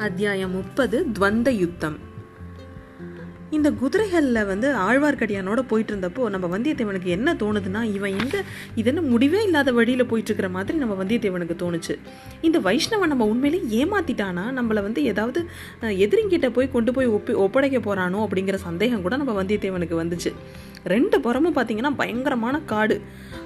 [0.00, 2.09] அத்தியாயம் முப்பது துவந்த யுத்தம்.
[3.60, 8.42] இந்த குதிரைகளில் வந்து ஆழ்வார்க்கடியானோட போயிட்டு இருந்தப்போ நம்ம வந்தியத்தேவனுக்கு என்ன தோணுதுன்னா இவன் எங்க
[8.74, 11.98] இதென்ன முடிவே இல்லாத வழியில போயிட்டு இருக்கிற மாதிரி நம்ம வந்தியத்தேவனுக்கு தோணுச்சு.
[12.40, 14.42] இந்த வைஷ்ணவன் நம்ம உண்மையிலே ஏமாத்திட்டானா?
[14.56, 15.48] நம்மளை வந்து ஏதாவது
[15.80, 20.32] எதிரிங்கிட்ட போய் கொண்டு போய் ஒப்பி ஒப்படைக்க போறானோ அப்படிங்கிற சந்தேகம் கூட நம்ம வந்தியத்தேவனுக்கு வந்துச்சு.
[20.84, 23.00] ரெண்டு புறமும் பார்த்தீங்கன்னா பயங்கரமான காடு.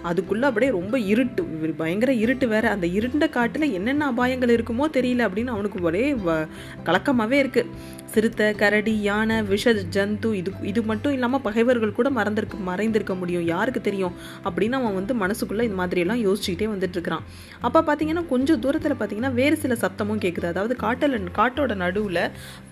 [0.05, 1.43] அதுக்குள்ள அப்படியே ரொம்ப இருட்டு.
[1.77, 2.71] பயங்கர இருட்டு வேற.
[2.71, 6.47] அந்த இருண்ட காட்டுல என்னென்ன அபாயங்கள் இருக்குமோ தெரியல அப்படின்னு அவனுக்கு ஒரே வ-
[6.85, 7.67] கலக்கமாவே இருக்கு.
[8.15, 13.47] சிறுத்தை கரடி யானை விஷ ஜந்து இது இது மட்டும் இல்லாமல் பகைவர்கள் கூட மறந்திருக்க மறைந்திருக்க முடியும்.
[13.53, 14.15] யாருக்கு தெரியும்?
[14.47, 17.25] அப்படின்னு அவன் வந்து மனசுக்குள்ளே இந்த மாதிரியெல்லாம் யோசிச்சுக்கிட்டே வந்துட்டு இருக்கிறான்
[17.67, 22.23] அப்போ பார்த்தீங்கன்னா கொஞ்சம் தூரத்தில் பார்த்தீங்கன்னா வேறு சில சத்தமும் கேட்குது அதாவது காட்டில் காட்டோட நடுவில்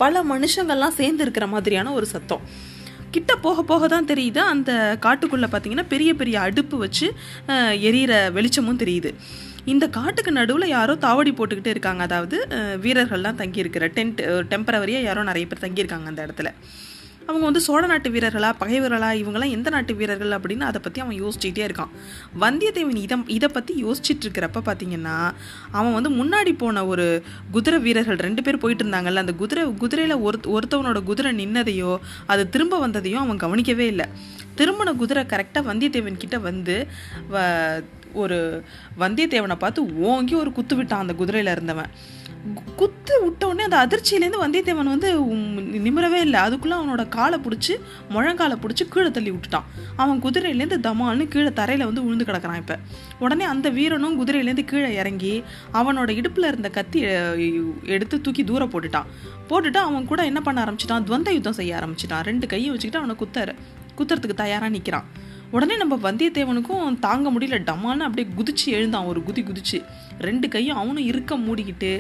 [0.03, 2.45] பல மனுஷங்கள்லாம் சேர்ந்து இருக்கிற மாதிரியான ஒரு சத்தம்.
[3.15, 4.41] கிட்ட போக போக தான் தெரியுது.
[4.53, 4.73] அந்த
[5.07, 7.07] காட்டுக்குள்ளே பார்த்தீங்கன்னா பெரிய பெரிய அடுப்பு வச்சு
[7.89, 9.11] எரியிற வெளிச்சமும் தெரியுது.
[9.65, 12.03] இந்த காட்டுக்கு நடுவில் யாரோ தாவடி போட்டுக்கிட்டு இருக்காங்க.
[12.03, 12.47] அதாவது
[12.83, 16.47] வீரர்கள்லாம் தங்கியிருக்கிற டென்ட் டெம்பரவரியாக யாரோ நிறைய பேர் தங்கியிருக்காங்க அந்த இடத்துல.
[17.27, 21.69] அவங்க வந்து சோழ நாட்டு வீரர்களா பகைவர்களா இவங்கெல்லாம் எந்த நாட்டு வீரர்கள் அப்படின்னு அதை பற்றி அவன் யோசிச்சுட்டே
[21.69, 21.89] இருக்கான்.
[22.41, 25.31] வந்தியத்தேவன் இதை இதை பற்றி யோசிச்சுட்டு இருக்கிறப்ப பார்த்தீங்கன்னா
[25.71, 30.41] அவன் வந்து முன்னாடி போன ஒரு குதிரை வீரர்கள் ரெண்டு பேர் போயிட்டு இருந்தாங்கல்ல அந்த குதிரை குதிரையில் ஒரு
[30.47, 34.07] ஒருத்தவனோட குதிரை நின்னதையோ அது திரும்ப வந்ததையோ அவன் கவனிக்கவே இல்லை.
[34.57, 36.87] திரும்பின குதிரை கரெக்டாக வந்தியத்தேவன் கிட்ட வந்து
[37.33, 37.83] வ-
[38.13, 38.65] ஒரு
[38.99, 41.93] வந்தியத்தேவனை பார்த்து ஓங்கி ஒரு குத்து விட்டான் அந்த குதிரையில இருந்தவன்.
[42.77, 45.09] குத்து விட்ட உடனே அந்த அதிர்ச்சியிலேருந்து வந்தியத்தேவன் வந்து
[45.85, 46.41] நிமிரவே இல்லை.
[46.41, 47.75] அதுக்குள்ள அவனோட காலை பிடிச்சி
[48.15, 49.69] முழங்காலை பிடிச்சி கீழே தள்ளி விட்டுட்டான்.
[49.97, 52.79] அவன் குதிரையிலேருந்து தமால்னு கீழே தரையில வந்து விழுந்து கிடக்கிறான் இப்போ.
[53.19, 57.01] உடனே அந்த வீரனும் குதிரையிலேருந்து கீழே இறங்கி அவனோட இடுப்புல இருந்த கத்தி
[57.95, 59.11] எடுத்து தூக்கி தூரம் போட்டுட்டான்.
[59.49, 61.07] போட்டுட்டு அவன் கூட என்ன பண்ண ஆரம்பிச்சிட்டான்?
[61.09, 62.25] துவந்த யுத்தம் செய்ய ஆரம்பிச்சிட்டான்.
[62.31, 63.55] ரெண்டு கையை வச்சுக்கிட்டு அவனை குத்தற
[63.99, 65.09] குத்துறதுக்கு தயாரா நிக்கிறான்.
[65.55, 67.59] உடனே நம்ம வந்தியத்தேவனுக்கும் தாங்க முடியல.
[67.69, 69.09] டமான்னு அப்படியே குதிச்சு எழுந்தான்.
[69.11, 69.79] ஒரு குதி குதிச்சு.
[70.27, 71.91] ரெண்டு கையும் அவனும் இருக்க மூடிக்கிட்டு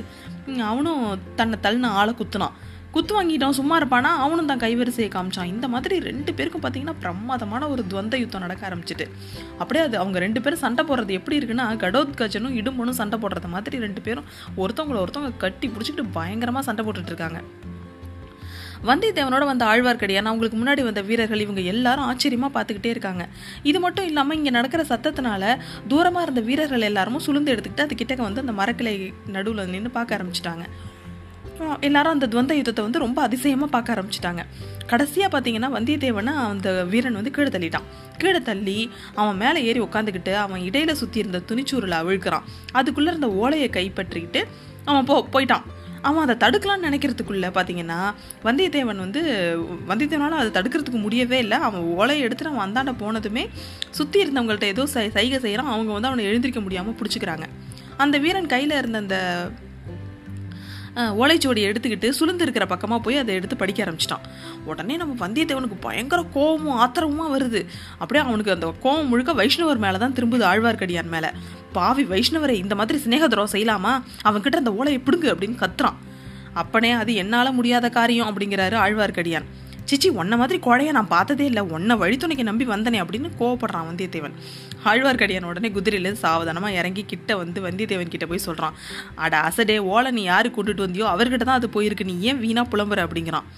[0.72, 1.02] அவனும்
[1.40, 2.54] தன்னை தள்ளின ஆளை குத்துனான்.
[2.94, 4.10] குத்து வாங்கிட்டான் சும்மா இருப்பானா?
[4.24, 5.50] அவனும் தான் கைவரிசையை காமிச்சான்.
[5.52, 9.06] இந்த மாதிரி ரெண்டு பேருக்கும் பார்த்தீங்கன்னா பிரமாதமான ஒரு துவந்த யுத்தம் நடக்க ஆரம்பிச்சிட்டு.
[9.58, 14.02] அப்படியே அது அவங்க ரெண்டு பேரும் சண்டை போடுறது எப்படி இருக்குன்னா கடோத்கஜனும் இடும்பனும் சண்டை போடுறது மாதிரி ரெண்டு
[14.08, 17.42] பேரும் ஒருத்தவங்கள ஒருத்தவங்க கட்டி பிடிச்சிக்கிட்டு பயங்கரமாக சண்டை போட்டுட்ருக்காங்க இருக்காங்க.
[18.88, 23.24] வந்தியத்தேவனோட வந்த ஆழ்வார்க்கடியான் அவங்களுக்கு முன்னாடி வந்த வீரர்கள் இவங்க எல்லாரும் ஆச்சரியமா பார்த்துக்கிட்டே இருக்காங்க.
[23.70, 28.42] இது மட்டும் இல்லாம இங்க நடக்கிற சத்தத்தினால தூரமா இருந்த வீரர்கள் எல்லாரும் சுளுந்து எடுத்துக்கிட்டு அது கிட்டக்க வந்து
[28.44, 28.94] அந்த மரக்கிளை
[29.36, 30.64] நடுவில் நின்று பார்க்க ஆரம்பிச்சிட்டாங்க.
[31.86, 34.42] எல்லாரும் அந்த துவந்த யுத்தத்தை வந்து ரொம்ப அதிசயமா பார்க்க ஆரம்பிச்சிட்டாங்க.
[34.90, 37.86] கடைசியா பாத்தீங்கன்னா வந்தியத்தேவனை அந்த வீரன் வந்து கீழே தள்ளிட்டான்.
[38.22, 42.48] கீழே தள்ளி அவன் மேலே ஏறி உட்காந்துக்கிட்டு அவன் இடையில சுத்தி இருந்த துணிச்சூரில் அவிழ்க்கிறான்.
[42.74, 44.42] அதுக்குள்ள இருந்த ஓலையை கைப்பற்றிக்கிட்டு
[44.84, 45.66] அவன் போ போயிட்டான்.
[46.02, 47.98] அவன் அதை தடுக்கலாம்னு நினைக்கிறதுக்குள்ள பார்த்தீங்கன்னா
[48.44, 49.20] வந்தியத்தேவன் வந்து
[49.88, 51.58] வந்தியத்தேவனால அதை தடுக்கிறதுக்கு முடியவே இல்லை.
[51.60, 53.44] அவன் ஓலையை எடுத்துட்டு அவன் அந்தாண்ட போனதுமே
[53.90, 57.46] சுற்றி இருந்தவங்கள்ட்ட ஏதோ சை சைகை செய்கிறான் அவங்க வந்து அவனை எழுந்திருக்க முடியாமல் பிடிச்சிக்கிறாங்க.
[57.96, 59.18] அந்த வீரன் கையில் இருந்த அந்த
[60.96, 64.24] அஹ், ஓலைச்சுவடியை எடுத்துக்கிட்டு சுளுந்து இருக்கிற பக்கமாக போய் அதை எடுத்து படிக்க ஆரம்பிச்சிட்டான்.
[64.64, 67.60] உடனே நம்ம வந்தியத்தேவனுக்கு பயங்கர கோபமும் ஆத்திரமும் வருது.
[67.98, 71.30] அப்படியே அவனுக்கு அந்த கோபம் முழுக்க வைஷ்ணவர் மேலே தான் திரும்புது ஆழ்வார்க்கடியான் மேலே.
[71.72, 73.92] பாவி வைஷ்ணவரை இந்த மாதிரி சிநேகதுரம் செய்யலாமா?
[74.24, 75.98] அவன்கிட்ட அந்த ஓலையை பிடுங்கு அப்படின்னு கத்துறான்.
[76.54, 79.48] அப்பனே அது என்னால் முடியாத காரியம் அப்படிங்கிறாரு ஆழ்வார்க்கடியான்.
[79.90, 81.62] சிச்சி உன்ன மாதிரி குழைய நான் பார்த்ததே இல்லை.
[81.62, 84.36] உன்னை வழித்துணைக்கு நம்பி வந்தனே அப்படின்னு கோவப்படுறான் வந்தியத்தேவன்.
[84.84, 88.74] ஆழ்வார்க்கடியான் உடனே குதிரையிலேருந்து சாவதானமாக இறங்கி கிட்ட வந்து வந்தியத்தேவன் கிட்ட போய் சொல்கிறான்
[89.14, 91.06] அட அசடே ஓலை நீ யாரு கொண்டுட்டு வந்தியோ?
[91.14, 92.04] அவர்கிட்ட தான் அது போயிருக்கு.
[92.04, 93.06] நீ ஏன் வீணாக புலம்புற?
[93.06, 93.48] அப்படிங்கிறான்.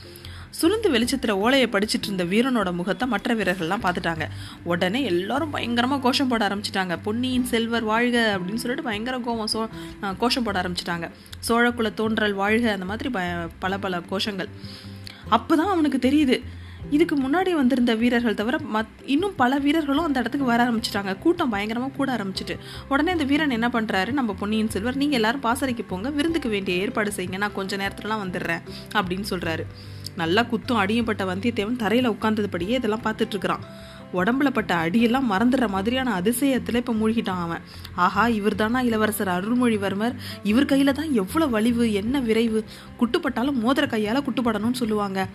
[0.55, 4.23] சுருந்து வெளிச்சத்தில் ஓலையை படிச்சுட்டு இருந்த வீரனோட முகத்தை மற்ற வீரர்கள்லாம் பார்த்துட்டாங்க.
[4.63, 6.99] உடனே எல்லாரும் பயங்கரமாக கோஷம் போட ஆரம்பிச்சிட்டாங்க.
[7.03, 9.69] பொன்னியின் செல்வர் வாழ்க அப்படின்னு சொல்லிட்டு பயங்கர கோவம் சோ
[10.19, 11.11] கோஷம் போட ஆரம்பிச்சிட்டாங்க.
[11.49, 14.49] சோழக்குல தோன்றல் வாழ்க அந்த மாதிரி ப- பல பல கோஷங்கள்.
[15.31, 16.43] அப்பதான் அவனுக்கு தெரியுது.
[16.91, 21.19] இதுக்கு முன்னாடி வந்திருந்த வீரர்கள் தவிர மத் இன்னும் பல வீரர்களும் அந்த இடத்துக்கு வர ஆரம்பிச்சிட்டாங்க.
[21.19, 22.57] கூட்டம் பயங்கரமாக கூட ஆரம்பிச்சிட்டு.
[22.89, 26.11] உடனே இந்த வீரன் என்ன பண்ணுறாரு நம்ம பொன்னியின் செல்வர் நீங்கள் எல்லாரும் பாசறைக்கு போங்க.
[26.11, 27.37] விருந்துக்கு வேண்டிய ஏற்பாடு செய்யுங்க.
[27.37, 28.63] நான் கொஞ்சம் நேரத்துலலாம் வந்துடுறேன்
[28.99, 29.65] அப்படின்னு சொல்கிறாரு
[30.17, 33.65] நல்லா குத்தும் அடியும் பட்ட வந்தியத்தேவன் தரையில் உட்கார்ந்ததுபடியே இதெல்லாம் பார்த்துட்ருக்குறான்
[34.13, 37.63] உடம்புல பட்ட அடியெல்லாம் மறந்துடுற மாதிரியான அதிசயத்தில் இப்போ மூழ்கிட்டான் அவன்.
[37.95, 40.15] ஆஹா இவர்தானா இளவரசர் அருள்மொழிவர்மர்?
[40.43, 42.65] இவர் கையில் தான் எவ்வளோ வலிவு என்ன விரைவு?
[43.01, 45.29] குட்டுப்பட்டாலும் மோதிர கையால் குட்டுப்படணும்னு சொல்லுவாங்க.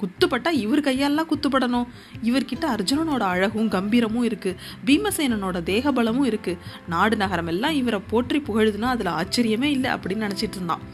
[0.00, 1.88] குத்துப்பட்டா இவர் கையாலாம் குத்துப்படணும்.
[2.22, 4.52] இவர்கிட்ட அர்ஜுனனோட அழகும் கம்பீரமும் இருக்கு.
[4.86, 6.54] பீமசேனனோட தேகபலமும் இருக்கு.
[6.88, 10.84] நாடு நகரம் எல்லாம் இவரை போற்றி புகழுதுன்னா அதுல ஆச்சரியமே இல்லை அப்படின்னு நினைச்சிட்டு இருந்தான்.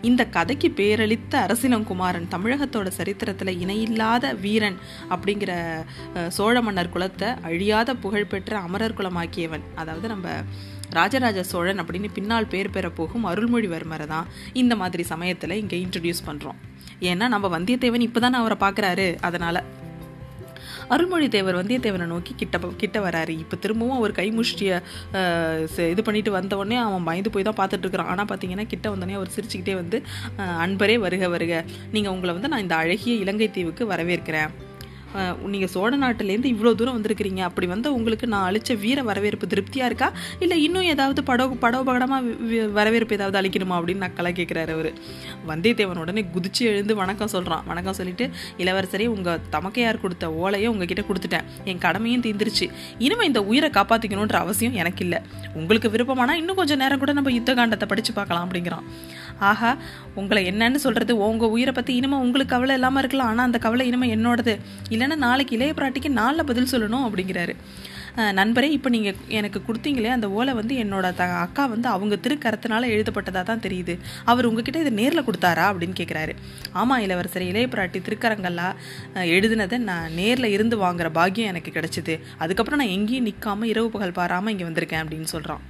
[0.00, 4.78] இந்த கதைக்கு பேரளித்த அரசிலங்குமாரன் தமிழகத்தோட சரித்திரத்துல இணையில்லாத வீரன்
[5.10, 5.52] அப்படிங்கிற
[6.28, 9.66] சோழ மன்னர் குலத்தை அழியாத புகழ்பெற்ற அமரர் குலமாக்கியவன்.
[9.74, 10.28] அதாவது நம்ம
[10.90, 14.26] ராஜராஜ சோழன் அப்படின்னு பின்னால் பேர் பெற போகும் அருள்மொழிவர்மரை தான்
[14.62, 16.58] இந்த மாதிரி சமயத்துல இங்க இன்ட்ரடியூஸ் பண்றோம்.
[17.10, 19.06] ஏன்னா நம்ம வந்தியத்தேவன் இப்போதானே அவரை பார்க்கறாரு.
[19.28, 19.64] அதனால
[20.94, 23.32] அருள்மொழித்தேவர் வந்தியத்தேவனை நோக்கி கிட்ட கிட்ட வராரு.
[23.42, 24.76] இப்போ திரும்பவும் அவர் கை முஷ்டியை
[25.92, 28.10] இது பண்ணிட்டு வந்த உடனே அவன் பயந்து போய் தான் பார்த்துட்டு இருக்கிறான்.
[28.12, 29.98] ஆனால் பார்த்தீங்கன்னா கிட்ட வந்தோடனே அவர் சிரிச்சுக்கிட்டே வந்து
[30.64, 31.62] அன்பரே வருக வருக.
[31.94, 34.52] நீங்கள் உங்களை வந்து நான் இந்த அழகிய இலங்கை தீவுக்கு வரவேற்கிறேன்.
[35.52, 37.40] நீங்கள் சோழ நாட்டிலேருந்து இவ்வளோ தூரம் வந்திருக்கிறீங்க.
[37.48, 40.08] அப்படி வந்து உங்களுக்கு நான் அழிச்ச வீர வரவேற்பு திருப்தியாக இருக்கா?
[40.44, 44.90] இல்லை இன்னும் ஏதாவது படோ படோபகடமாக வரவேற்பு ஏதாவது அளிக்கணுமா அப்படின்னு நக்கலாக கேட்குறாரு அவர்.
[45.50, 48.26] வந்தியத்தேவன் உடனே குதிச்சு எழுந்து வணக்கம் சொல்கிறான் வணக்கம் சொல்லிட்டு
[48.64, 51.48] இளவரசரே உங்கள் தமக்கையார் கொடுத்த ஓலையை உங்ககிட்ட கொடுத்துட்டேன்.
[51.72, 52.68] என் கடமையும் தீந்துருச்சு
[53.06, 55.20] இனிமேல் இந்த உயிரை காப்பாற்றிக்கணுன்ற அவசியம் எனக்கு இல்லை.
[55.60, 58.86] உங்களுக்கு விருப்பமானால் இன்னும் கொஞ்சம் நேரம் கூட நம்ம யுத்த காண்டத்தை படித்து பார்க்கலாம் அப்படிங்கிறான்.
[59.50, 59.70] ஆஹா
[60.20, 64.08] உங்களை என்னன்னு சொல்கிறது உங்கள் உயிரை பற்றி இனிமே உங்களுக்கு கவலை இல்லாமல் இருக்கலாம் ஆனால் அந்த கவலை இனிமே
[64.16, 64.54] என்னோடது.
[64.94, 67.54] இல்லைன்னா நாளைக்கு இளைய பிராட்டிக்கு நாளில் பதில் சொல்லணும் அப்படிங்கிறாரு.
[68.38, 73.44] நண்பரே இப்போ நீங்கள் எனக்கு கொடுத்தீங்களே அந்த ஓலை வந்து என்னோட த அக்கா வந்து அவங்க திருக்கரத்தினால எழுதப்பட்டதாக
[73.50, 73.94] தான் தெரியுது.
[74.30, 76.34] அவர் உங்ககிட்ட இதை நேரில் கொடுத்தாரா அப்படின்னு கேட்குறாரு
[76.80, 78.76] ஆமாம் இளவரசர் இளைய பிராட்டி திருக்கரங்கள்லாம்
[79.36, 82.16] எழுதினதை நான் நேரில் இருந்து வாங்குற பாக்கியம் எனக்கு கிடச்சிது.
[82.44, 85.64] அதுக்கப்புறம் நான் எங்கேயும் நிற்காமல் இரவு பகல் பாராமல் இங்கே வந்திருக்கேன் அப்படின்னு சொல்கிறான்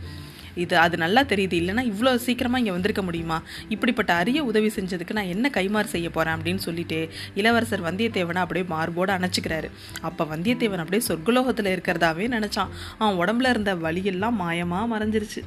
[0.54, 1.56] இது அது நல்லா தெரியுது.
[1.62, 3.42] இல்லைன்னா இவ்வளோ சீக்கிரமாக இங்கே வந்திருக்க முடியுமா?
[3.68, 9.12] இப்படிப்பட்ட அரிய உதவி செஞ்சதுக்கு நான் என்ன கைமாறு செய்ய போகிறேன் அப்படின்னு சொல்லிட்டு இளவரசர் வந்தியத்தேவனை அப்படியே மார்போடு
[9.12, 9.70] அணைச்சிக்கிறாரு.
[10.00, 12.72] அப்போ வந்தியத்தேவன் அப்படியே சொர்க்கலோகத்தில் இருக்கிறதாவே நினச்சான்.
[12.98, 15.42] அவன் உடம்புல இருந்த வழியெல்லாம் மாயமாக மறைஞ்சிருச்சு.